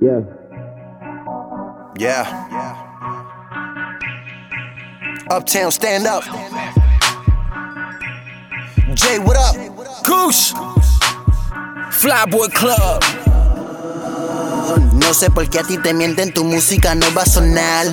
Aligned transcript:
Yeah. 0.00 0.20
Yeah. 1.98 2.26
Uptown, 5.30 5.72
stand 5.72 6.06
up. 6.06 6.22
Jay, 8.94 9.18
what 9.18 9.36
up? 9.36 9.56
Goosh. 10.04 10.52
Flyboy 11.92 12.48
Club. 12.52 13.02
No 14.92 15.14
sé 15.14 15.30
por 15.30 15.48
qué 15.48 15.60
a 15.60 15.62
ti 15.62 15.78
te 15.78 15.94
mienten, 15.94 16.32
tu 16.34 16.44
música 16.44 16.94
no 16.94 17.06
va 17.14 17.22
a 17.22 17.26
sonar. 17.26 17.86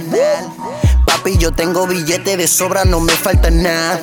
Papi, 1.06 1.38
yo 1.38 1.52
tengo 1.52 1.88
billete 1.88 2.36
de 2.36 2.48
sobra, 2.48 2.84
no 2.84 3.00
me 3.00 3.14
falta 3.14 3.50
nada. 3.50 4.02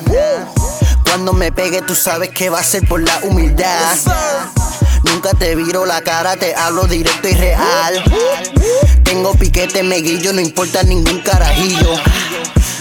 Cuando 1.03 1.33
me 1.33 1.51
pegue, 1.51 1.81
tú 1.83 1.93
sabes 1.93 2.29
que 2.29 2.49
va 2.49 2.59
a 2.59 2.63
ser 2.63 2.87
por 2.87 3.01
la 3.01 3.19
humildad. 3.23 3.95
Nunca 5.11 5.33
te 5.33 5.55
viro 5.55 5.85
la 5.85 6.01
cara, 6.01 6.35
te 6.37 6.55
hablo 6.55 6.85
directo 6.85 7.27
y 7.27 7.33
real. 7.33 8.03
Tengo 9.03 9.33
piquete, 9.33 9.83
me 9.83 9.97
guillo, 9.97 10.33
no 10.33 10.41
importa 10.41 10.83
ningún 10.83 11.19
carajillo. 11.19 11.93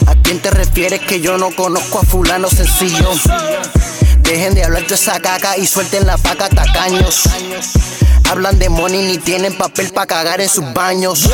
¿A 0.07 0.15
quién 0.23 0.41
te 0.41 0.51
refieres 0.51 1.01
que 1.01 1.21
yo 1.21 1.37
no 1.39 1.51
conozco 1.51 1.99
a 1.99 2.03
fulano 2.03 2.49
sencillo? 2.49 3.11
Dejen 4.23 4.55
de 4.55 4.65
hablar 4.65 4.87
de 4.87 4.95
esa 4.95 5.19
caca 5.21 5.57
y 5.59 5.67
suelten 5.67 6.07
la 6.07 6.17
paca 6.19 6.49
tacaños. 6.49 7.25
Hablan 8.31 8.61
de 8.61 8.69
money 8.69 9.03
ni 9.03 9.19
tienen 9.19 9.59
papel 9.59 9.91
pa' 9.91 10.07
cagar 10.07 10.41
en 10.41 10.49
sus 10.49 10.73
baños. 10.73 11.29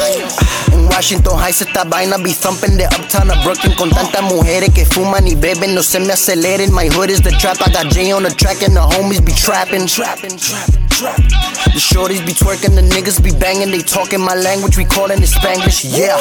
En 0.73 0.87
Washington 0.87 1.39
Heights 1.39 1.61
esta 1.61 1.85
vaina 1.85 2.17
be 2.17 2.33
thumping 2.33 2.79
de 2.79 2.87
uptown 2.87 3.31
a 3.31 3.35
Brooklyn 3.45 3.75
con 3.75 3.91
tantas 3.91 4.23
mujeres 4.23 4.71
que 4.75 4.87
fuman 4.87 5.27
y 5.27 5.35
beben, 5.35 5.75
no 5.75 5.83
se 5.83 6.01
me 6.01 6.15
aceleren. 6.15 6.73
My 6.73 6.89
hood 6.89 7.11
is 7.11 7.21
the 7.21 7.33
trap, 7.33 7.59
I 7.67 7.71
got 7.71 7.93
J 7.93 8.13
on 8.13 8.23
the 8.23 8.31
track 8.31 8.63
and 8.63 8.75
the 8.75 8.81
homies 8.81 9.23
be 9.23 9.33
trapping. 9.33 9.87
Trapping, 9.87 10.39
trapping, 10.39 10.86
trapping. 10.97 11.29
The 11.77 11.81
shorties 11.81 12.25
be 12.25 12.33
twerking, 12.33 12.75
the 12.75 12.83
niggas 12.83 13.23
be 13.23 13.31
banging, 13.31 13.71
they 13.71 13.83
talking 13.83 14.21
my 14.21 14.35
language, 14.35 14.77
we 14.77 14.85
callin' 14.85 15.23
it 15.23 15.29
Spanglish, 15.29 15.85
yeah. 15.85 16.17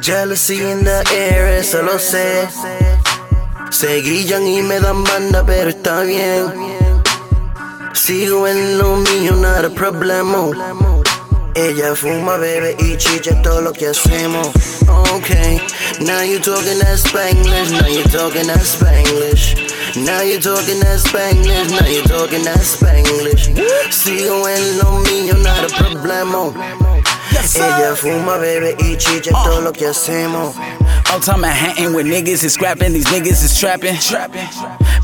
Jealousy 0.00 0.62
in 0.62 0.84
the 0.84 1.04
air, 1.12 1.58
eso 1.58 1.82
lo 1.82 1.98
sé. 1.98 2.48
Se 3.70 4.00
guillan 4.02 4.46
y 4.46 4.62
me 4.62 4.80
dan 4.80 5.04
banda, 5.04 5.44
pero 5.44 5.70
está 5.70 6.02
bien. 6.02 6.52
Sigo 7.92 8.46
en 8.46 8.78
lo 8.78 8.96
mío, 8.96 9.34
not 9.36 9.64
a 9.64 9.70
problema. 9.70 10.89
Ella 11.54 11.94
fuma, 11.96 12.36
bebe 12.36 12.76
y 12.78 12.96
chicha 12.96 13.40
todo 13.42 13.60
lo 13.60 13.72
que 13.72 13.88
hacemos. 13.88 14.48
Okay, 15.12 15.60
now 16.00 16.22
you 16.22 16.38
talking 16.38 16.78
that 16.78 16.98
Spanglish, 16.98 17.70
now 17.72 17.86
you 17.88 18.04
talking 18.04 18.46
that 18.46 18.60
Spanglish. 18.60 19.56
Now 19.96 20.22
you 20.22 20.38
talking 20.38 20.78
that 20.80 21.00
Spanglish, 21.00 21.70
now 21.70 21.86
you 21.88 22.02
talking 22.04 22.44
that 22.44 22.60
Spanglish. 22.60 23.50
Sigo 23.90 24.46
en 24.48 24.78
lo 24.78 25.02
mío, 25.02 25.34
not 25.42 25.64
a 25.64 25.74
problema. 25.74 26.99
Ella 27.40 27.96
fuma, 27.96 28.36
bebe 28.38 28.76
y 28.80 28.96
chicha 28.96 29.30
todo 29.30 29.62
lo 29.62 29.72
que 29.72 29.86
hacemos. 29.86 30.54
Uptown 31.12 31.40
Manhattan 31.40 31.94
with 31.94 32.06
niggas 32.06 32.44
is 32.44 32.52
scrapping, 32.52 32.92
these 32.92 33.06
niggas 33.06 33.42
is 33.42 33.58
trapping. 33.58 33.96
Trapping. 33.96 34.46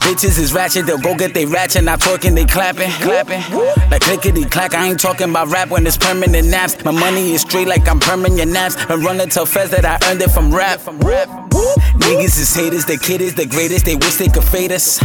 Bitches 0.00 0.38
is 0.38 0.52
ratchet, 0.52 0.86
they'll 0.86 0.98
go 0.98 1.16
get 1.16 1.34
they 1.34 1.46
ratchet, 1.46 1.82
not 1.82 2.00
talking, 2.00 2.34
they 2.34 2.44
clapping. 2.44 2.90
Clapping. 3.00 3.42
Like 3.90 4.02
clickety 4.02 4.44
clack, 4.44 4.74
I 4.74 4.88
ain't 4.88 5.00
talking 5.00 5.30
about 5.30 5.48
rap 5.48 5.70
when 5.70 5.86
it's 5.86 5.96
permanent 5.96 6.48
naps. 6.48 6.84
My 6.84 6.92
money 6.92 7.32
is 7.32 7.40
straight 7.40 7.66
like 7.66 7.88
I'm 7.88 7.98
permanent 7.98 8.52
naps. 8.52 8.76
And 8.88 9.02
running 9.02 9.28
to 9.30 9.46
feds 9.46 9.70
that 9.70 9.84
I 9.84 9.98
earned 10.08 10.22
it 10.22 10.30
from 10.30 10.54
rap. 10.54 10.80
From 10.80 10.98
rap. 11.00 11.28
Niggas 11.98 12.38
is 12.38 12.54
haters, 12.54 12.84
the 12.84 12.98
kid 12.98 13.20
is 13.20 13.34
the 13.34 13.46
greatest, 13.46 13.84
they 13.86 13.96
wish 13.96 14.16
they 14.16 14.28
could 14.28 14.44
fade 14.44 14.72
us. 14.72 15.00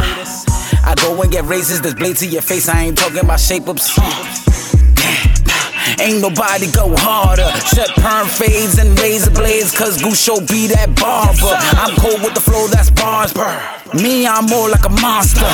I 0.84 0.94
go 0.96 1.20
and 1.20 1.32
get 1.32 1.44
raises, 1.46 1.80
this 1.80 1.94
blade 1.94 2.16
to 2.16 2.26
your 2.26 2.42
face, 2.42 2.68
I 2.68 2.82
ain't 2.82 2.98
talking 2.98 3.18
about 3.18 3.40
shape 3.40 3.68
ups. 3.68 3.98
Ain't 6.02 6.20
nobody 6.20 6.66
go 6.72 6.90
harder. 6.98 7.46
Set 7.62 7.94
perm 8.02 8.26
fades 8.26 8.78
and 8.78 8.98
razor 8.98 9.30
blades, 9.30 9.70
cause 9.70 10.02
Gusho 10.02 10.42
be 10.50 10.66
that 10.74 10.90
barber. 10.98 11.54
I'm 11.78 11.94
cold 11.94 12.20
with 12.26 12.34
the 12.34 12.40
flow, 12.42 12.66
that's 12.66 12.90
bars. 12.90 13.32
Me, 13.94 14.26
I'm 14.26 14.46
more 14.46 14.68
like 14.68 14.84
a 14.84 14.94
monster. 15.04 15.46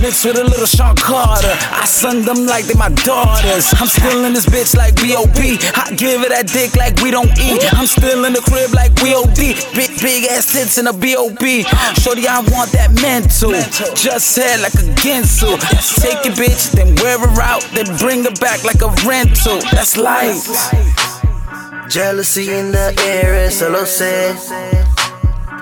Mixed 0.00 0.24
with 0.24 0.38
a 0.38 0.44
little 0.44 0.66
Sean 0.66 0.96
Carter. 0.96 1.52
I 1.52 1.84
send 1.84 2.24
them 2.24 2.46
like 2.46 2.64
they 2.64 2.74
my 2.74 2.88
daughters. 3.04 3.68
I'm 3.78 3.86
still 3.86 4.24
in 4.24 4.32
this 4.32 4.46
bitch 4.46 4.74
like 4.74 4.96
B.O.B. 4.96 5.60
I 5.76 5.92
give 5.94 6.24
it 6.24 6.30
that 6.30 6.48
dick 6.48 6.74
like 6.74 6.98
we 7.04 7.10
don't 7.12 7.30
eat. 7.38 7.62
I'm 7.74 7.86
still 7.86 8.24
in 8.24 8.32
the 8.32 8.40
crib 8.40 8.72
like 8.72 8.96
we 9.04 9.14
O.D. 9.14 9.54
Big, 9.76 9.92
big 10.00 10.24
ass 10.32 10.50
tits 10.50 10.78
in 10.78 10.88
a 10.88 10.92
B.O.B. 10.92 11.62
Shorty, 12.00 12.26
I 12.26 12.40
want 12.50 12.72
that 12.72 12.90
mental. 12.96 13.52
Just 13.94 14.34
head 14.34 14.64
like 14.64 14.74
a 14.74 14.84
Ginsu. 14.96 15.52
Take 16.00 16.24
it, 16.24 16.34
bitch, 16.34 16.72
then 16.72 16.96
wear 16.96 17.20
her 17.20 17.42
out, 17.42 17.60
then 17.76 17.86
bring 17.98 18.24
her 18.24 18.34
back 18.40 18.64
like 18.64 18.80
a 18.80 18.88
rental. 19.04 19.60
That's 19.70 19.91
life. 19.96 20.48
Jealousy 21.88 22.52
in 22.52 22.72
the 22.72 22.94
air, 23.06 23.34
eso 23.34 23.68
lo 23.68 23.84
sé. 23.84 24.34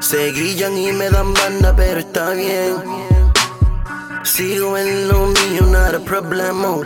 Se 0.01 0.33
guillan 0.33 0.77
y 0.77 0.93
me 0.93 1.11
dan 1.11 1.33
banda, 1.35 1.75
pero 1.77 2.01
está 2.01 2.31
bien. 2.31 2.77
Sigo 4.23 4.77
en 4.77 5.09
lo 5.09 5.27
mío, 5.27 5.63
not 5.67 5.95
a 5.95 6.01
problema. 6.01 6.81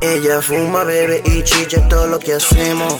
Ella 0.00 0.40
fuma, 0.40 0.84
bebe 0.84 1.22
y 1.24 1.42
chicha 1.42 1.88
todo 1.88 2.06
lo 2.06 2.18
que 2.18 2.34
hacemos. 2.34 2.94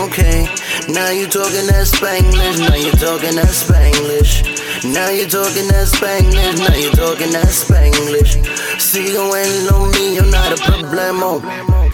Okay, 0.00 0.48
now 0.88 1.10
you 1.10 1.26
talking 1.26 1.66
that 1.66 1.86
Spanglish, 1.86 2.58
now 2.58 2.74
you 2.76 2.92
talking 2.92 3.36
that 3.36 3.48
Spanglish. 3.48 4.44
Now 4.84 5.10
you 5.10 5.26
talking 5.26 5.66
that 5.68 5.88
Spanglish, 5.88 6.58
now 6.58 6.74
you 6.76 6.90
talking 6.92 7.32
that 7.32 7.48
Spanglish. 7.48 8.38
Sigo 8.78 9.36
en 9.36 9.66
lo 9.66 9.86
mío, 9.86 10.22
not 10.30 10.52
a 10.52 10.56
problema. 10.64 11.87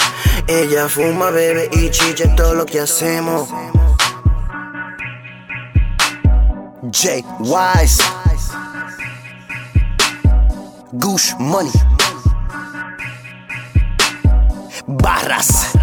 Ella 0.47 0.89
fuma, 0.89 1.31
bebe 1.31 1.71
y 1.73 1.91
chicha 1.91 2.35
todo 2.37 2.55
lo 2.55 2.67
que 2.67 2.81
hacemos. 2.81 3.49
Jake 6.91 7.25
Wise, 7.41 8.03
Goosh 10.93 11.35
Money, 11.39 11.73
Barras. 14.87 15.74